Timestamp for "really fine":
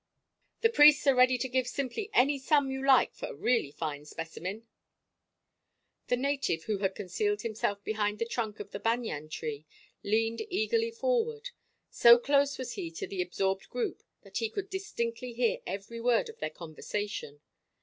3.35-4.03